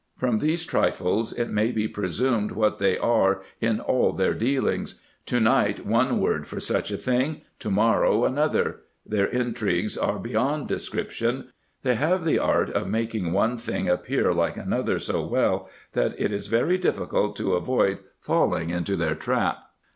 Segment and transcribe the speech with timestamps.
[0.17, 5.39] From these trifles it may be presumed what they are in all their dealings: to
[5.39, 11.49] night one word for such a thing, to morrow another: their intrigues are beyond description:
[11.83, 16.31] they have the art of making one thing appear like another so well, that it
[16.31, 19.61] is very difficult to avoid falling into their trap.